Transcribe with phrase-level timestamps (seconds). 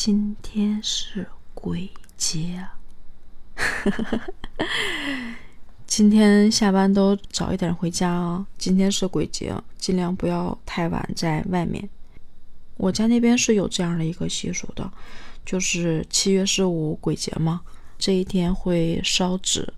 [0.00, 2.64] 今天是鬼节，
[5.88, 8.46] 今天下班都早一点回家啊！
[8.56, 11.90] 今天是鬼节，尽量不要太晚在外面。
[12.76, 14.88] 我家那边是有这样的一个习俗的，
[15.44, 17.62] 就是七月十五鬼节嘛，
[17.98, 19.74] 这一天会烧纸，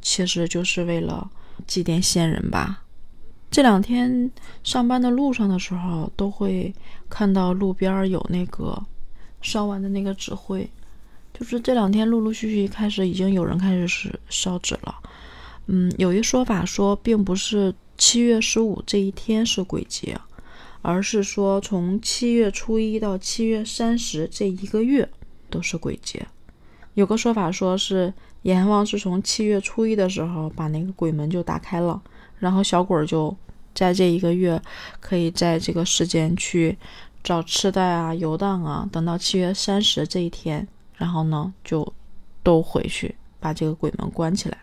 [0.00, 1.28] 其实就是为了
[1.66, 2.84] 祭奠先人吧。
[3.50, 4.30] 这两天
[4.62, 6.72] 上班的路上的时候，都会
[7.10, 8.86] 看到路边有那个。
[9.40, 10.68] 烧完的那个纸灰，
[11.32, 14.94] 就是这两天陆陆续续开始，已经有人开始是烧纸了。
[15.66, 20.18] 嗯，有一说法说，并不是七月十五这一天是鬼节，
[20.82, 25.08] 而是说从七月初一到七月三十这一个月
[25.48, 26.26] 都是鬼节。
[26.94, 32.02] 有个说法说是阎王是从七月初一的时候把那个鬼门就打开了，
[32.38, 33.36] 然后小鬼就
[33.74, 34.60] 在这一个月
[34.98, 36.76] 可以在这个时间去。
[37.24, 41.92] 找吃的啊，游荡啊，等到七月三十这一天，然后呢，就
[42.42, 44.56] 都回去把这个鬼门关起来。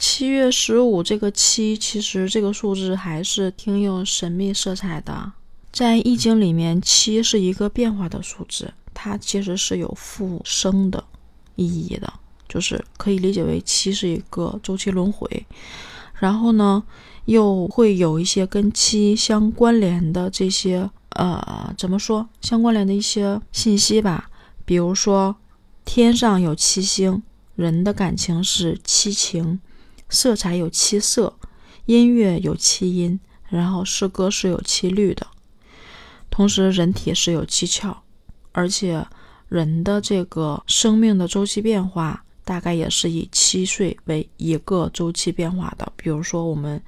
[0.00, 5.32] 七月十五这个七，其实这个数字还是挺有神秘色彩的。
[5.70, 11.04] 在易经里面，七是一个变化的数字，它其实是有复生的
[11.54, 12.12] 意义的，
[12.48, 15.46] 就是可以理解为七是一个周期轮回。
[16.14, 16.82] 然后呢，
[17.26, 20.90] 又会有一些跟七相关联的这些。
[21.14, 24.30] 呃，怎么说相关联的一些信息吧？
[24.64, 25.36] 比如说，
[25.84, 27.22] 天上有七星，
[27.56, 29.60] 人的感情是七情，
[30.08, 31.36] 色彩有七色，
[31.86, 33.18] 音乐有七音，
[33.48, 35.26] 然后诗歌是有七律的。
[36.30, 37.96] 同时，人体是有七窍，
[38.52, 39.06] 而且
[39.48, 45.92] 人的这个生命的周期变化，大概也是以七岁为一个周期变化的。
[45.96, 46.82] 比如说，我们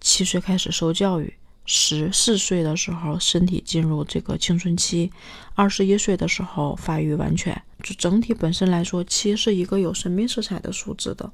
[0.00, 1.32] 七岁开始受教育。
[1.64, 5.10] 十四岁的时候，身体进入这个青春期；
[5.54, 7.62] 二十一岁的时候，发育完全。
[7.82, 11.32] 就整体本身来说，七是一个有神秘色彩的数字的。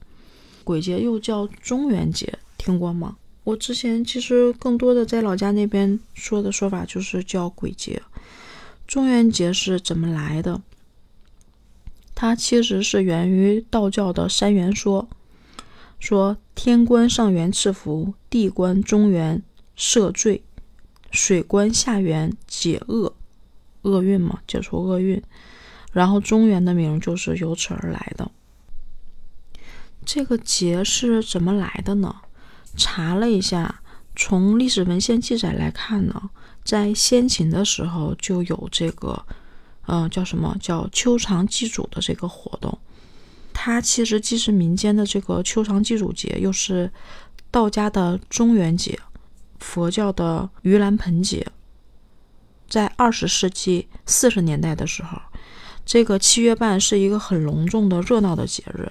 [0.64, 3.16] 鬼节又叫中元节，听过吗？
[3.44, 8.02] 我之前其实更多的在老家那边说的说法就是叫鬼节。
[8.86, 10.60] 中元节是怎么来的？
[12.14, 15.08] 它其实是源于道教的三元说，
[15.98, 19.42] 说天官上元赐福，地官中元。
[19.78, 20.42] 赦罪，
[21.12, 23.14] 水官下元解厄，
[23.82, 25.22] 厄运嘛，解除厄运。
[25.92, 28.30] 然后中原的名就是由此而来的。
[30.04, 32.16] 这个节是怎么来的呢？
[32.76, 33.80] 查了一下，
[34.16, 36.30] 从历史文献记载来看呢，
[36.64, 39.24] 在先秦的时候就有这个，
[39.86, 42.78] 嗯，叫什么叫秋长祭祖的这个活动。
[43.52, 46.90] 它其实既是民间的这个秋长祭祖节，又是
[47.50, 48.98] 道家的中元节。
[49.58, 51.46] 佛教的盂兰盆节，
[52.68, 55.18] 在二十世纪四十年代的时候，
[55.84, 58.90] 这个七月半是一个很隆重的、热闹的节日。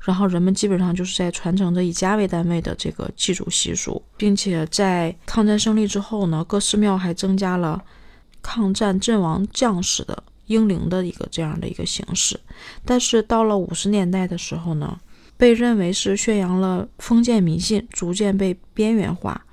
[0.00, 7.84] 然后人们基本上就是在传承着以家为单位的这个祭祖习俗，并且在抗战胜利之后呢，各寺庙还增加了
[8.40, 12.38] 抗战阵亡将士的英灵的一个这样的一个形式。
[12.84, 14.98] 但是到了五十年代的时候呢，
[15.36, 19.44] 被认为是宣扬了封建迷信，逐渐被边缘化。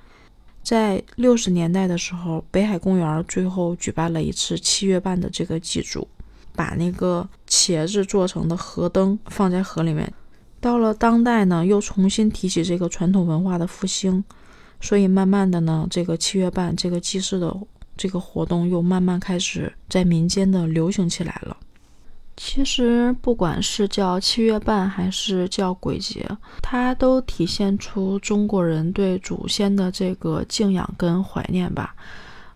[0.66, 6.08] 在六十年代的时候，北海公园最后举办了一次七月半的这个祭祖，
[6.56, 10.12] 把那个茄子做成的河灯放在河里面。
[10.60, 14.24] 到了当代呢，又重新提起这个传统文化的复兴，
[14.80, 17.56] 所以慢慢的呢，这个七月半这个祭祀的
[17.96, 21.56] 这个活动又慢慢开始在民间的流行起来了。
[22.36, 26.28] 其实，不管是叫七月半还是叫鬼节，
[26.62, 31.94] 它都体现出中国人对祖先的这个敬仰跟怀念吧。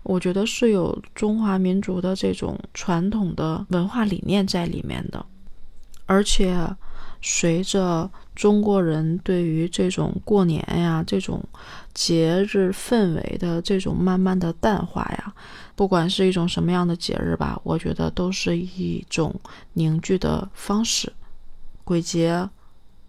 [0.03, 5.25] 我觉得是有中华民族的这种传统的文化理念在里面的，
[6.11, 6.67] 而且。
[7.23, 11.45] 随着中国人对于这种过年呀、这种
[11.93, 15.35] 节日氛围的这种慢慢的淡化呀，
[15.77, 19.39] 不管是一种什么样的节日吧，我觉得都是一种
[19.75, 21.13] 凝聚的方式。
[21.85, 22.49] 鬼节，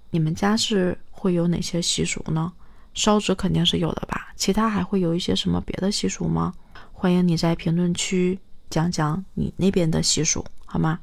[0.10, 2.52] 你们家是会有哪些习俗呢？
[2.94, 4.34] 烧纸肯定是有的吧？
[4.36, 6.54] 其他还会有一些什么别的习俗吗？
[6.92, 8.38] 欢迎你在评论区
[8.70, 11.00] 讲讲你那边的习俗，好吗？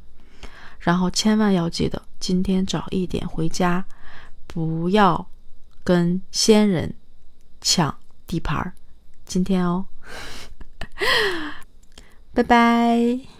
[0.78, 3.84] 然后千万要记得，今天早一点回家，
[4.46, 5.26] 不要
[5.84, 6.94] 跟仙人
[7.60, 7.96] 抢
[8.26, 8.72] 地盘儿。
[9.24, 9.86] 今天哦，
[12.32, 13.37] 拜拜。